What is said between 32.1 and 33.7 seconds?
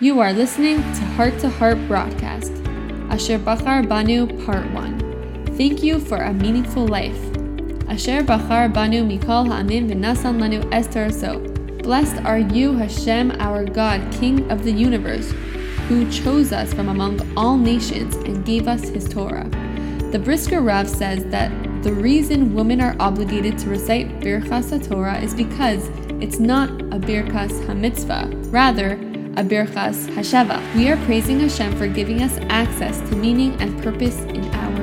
us access to meaning